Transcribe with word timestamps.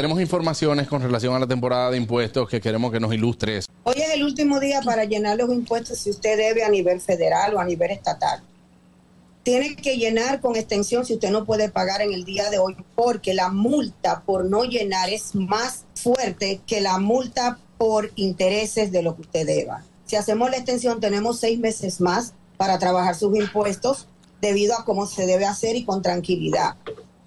tenemos 0.00 0.22
informaciones 0.22 0.88
con 0.88 1.02
relación 1.02 1.34
a 1.34 1.38
la 1.38 1.46
temporada 1.46 1.90
de 1.90 1.98
impuestos 1.98 2.48
que 2.48 2.58
queremos 2.58 2.90
que 2.90 2.98
nos 2.98 3.12
ilustres. 3.12 3.66
Hoy 3.82 3.96
es 3.98 4.14
el 4.14 4.24
último 4.24 4.58
día 4.58 4.80
para 4.80 5.04
llenar 5.04 5.36
los 5.36 5.50
impuestos 5.50 5.98
si 5.98 6.08
usted 6.08 6.38
debe 6.38 6.64
a 6.64 6.70
nivel 6.70 7.02
federal 7.02 7.52
o 7.52 7.60
a 7.60 7.66
nivel 7.66 7.90
estatal. 7.90 8.40
Tiene 9.42 9.76
que 9.76 9.98
llenar 9.98 10.40
con 10.40 10.56
extensión 10.56 11.04
si 11.04 11.12
usted 11.12 11.30
no 11.30 11.44
puede 11.44 11.68
pagar 11.68 12.00
en 12.00 12.14
el 12.14 12.24
día 12.24 12.48
de 12.48 12.58
hoy, 12.58 12.78
porque 12.94 13.34
la 13.34 13.50
multa 13.50 14.22
por 14.24 14.46
no 14.46 14.64
llenar 14.64 15.10
es 15.10 15.34
más 15.34 15.84
fuerte 15.94 16.62
que 16.66 16.80
la 16.80 16.98
multa 16.98 17.58
por 17.76 18.10
intereses 18.16 18.92
de 18.92 19.02
lo 19.02 19.16
que 19.16 19.20
usted 19.20 19.46
deba. 19.46 19.84
Si 20.06 20.16
hacemos 20.16 20.50
la 20.50 20.56
extensión, 20.56 21.00
tenemos 21.00 21.40
seis 21.40 21.58
meses 21.58 22.00
más 22.00 22.32
para 22.56 22.78
trabajar 22.78 23.16
sus 23.16 23.36
impuestos 23.36 24.08
debido 24.40 24.78
a 24.78 24.86
cómo 24.86 25.04
se 25.04 25.26
debe 25.26 25.44
hacer 25.44 25.76
y 25.76 25.84
con 25.84 26.00
tranquilidad. 26.00 26.76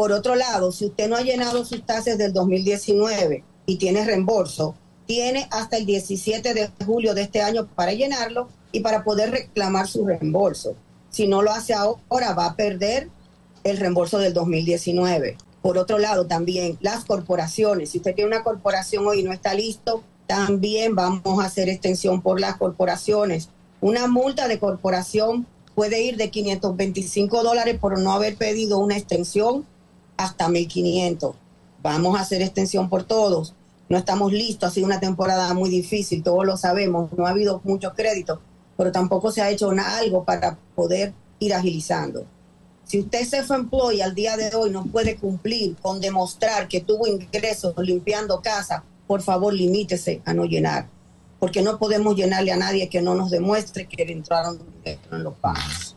Por 0.00 0.12
otro 0.12 0.34
lado, 0.34 0.72
si 0.72 0.86
usted 0.86 1.10
no 1.10 1.16
ha 1.16 1.20
llenado 1.20 1.62
sus 1.62 1.84
tasas 1.84 2.16
del 2.16 2.32
2019 2.32 3.44
y 3.66 3.76
tiene 3.76 4.02
reembolso, 4.02 4.74
tiene 5.04 5.46
hasta 5.50 5.76
el 5.76 5.84
17 5.84 6.54
de 6.54 6.70
julio 6.86 7.12
de 7.12 7.20
este 7.20 7.42
año 7.42 7.66
para 7.66 7.92
llenarlo 7.92 8.48
y 8.72 8.80
para 8.80 9.04
poder 9.04 9.30
reclamar 9.30 9.86
su 9.88 10.06
reembolso. 10.06 10.74
Si 11.10 11.26
no 11.26 11.42
lo 11.42 11.52
hace 11.52 11.74
ahora, 11.74 12.32
va 12.32 12.46
a 12.46 12.56
perder 12.56 13.10
el 13.62 13.76
reembolso 13.76 14.16
del 14.16 14.32
2019. 14.32 15.36
Por 15.60 15.76
otro 15.76 15.98
lado, 15.98 16.26
también 16.26 16.78
las 16.80 17.04
corporaciones. 17.04 17.90
Si 17.90 17.98
usted 17.98 18.14
tiene 18.14 18.28
una 18.28 18.42
corporación 18.42 19.06
hoy 19.06 19.20
y 19.20 19.22
no 19.22 19.34
está 19.34 19.52
listo, 19.52 20.02
también 20.26 20.94
vamos 20.94 21.44
a 21.44 21.46
hacer 21.46 21.68
extensión 21.68 22.22
por 22.22 22.40
las 22.40 22.56
corporaciones. 22.56 23.50
Una 23.82 24.06
multa 24.06 24.48
de 24.48 24.58
corporación 24.58 25.46
puede 25.74 26.00
ir 26.00 26.16
de 26.16 26.30
525 26.30 27.42
dólares 27.42 27.78
por 27.78 27.98
no 27.98 28.12
haber 28.12 28.36
pedido 28.36 28.78
una 28.78 28.96
extensión 28.96 29.66
hasta 30.24 30.48
1500. 30.48 31.34
Vamos 31.82 32.18
a 32.18 32.22
hacer 32.22 32.42
extensión 32.42 32.88
por 32.88 33.04
todos. 33.04 33.54
No 33.88 33.96
estamos 33.96 34.32
listos, 34.32 34.68
ha 34.68 34.72
sido 34.72 34.86
una 34.86 35.00
temporada 35.00 35.52
muy 35.54 35.68
difícil, 35.70 36.22
todos 36.22 36.46
lo 36.46 36.56
sabemos, 36.56 37.10
no 37.16 37.26
ha 37.26 37.30
habido 37.30 37.60
muchos 37.64 37.92
créditos, 37.94 38.38
pero 38.76 38.92
tampoco 38.92 39.32
se 39.32 39.42
ha 39.42 39.50
hecho 39.50 39.70
algo 39.70 40.24
para 40.24 40.56
poder 40.76 41.12
ir 41.40 41.54
agilizando. 41.54 42.24
Si 42.84 43.00
usted 43.00 43.24
se 43.24 43.42
fue 43.42 43.56
employee 43.56 44.02
al 44.02 44.14
día 44.14 44.36
de 44.36 44.54
hoy 44.54 44.70
no 44.70 44.84
puede 44.84 45.16
cumplir 45.16 45.76
con 45.76 46.00
demostrar 46.00 46.68
que 46.68 46.80
tuvo 46.80 47.06
ingresos 47.06 47.74
limpiando 47.78 48.40
casa, 48.40 48.84
por 49.06 49.22
favor 49.22 49.52
limítese 49.52 50.22
a 50.24 50.34
no 50.34 50.44
llenar, 50.44 50.88
porque 51.40 51.62
no 51.62 51.78
podemos 51.78 52.14
llenarle 52.14 52.52
a 52.52 52.56
nadie 52.56 52.88
que 52.88 53.02
no 53.02 53.14
nos 53.14 53.30
demuestre 53.30 53.86
que 53.86 54.02
entraron 54.04 54.60
en 54.84 55.22
los 55.24 55.34
pagos. 55.34 55.96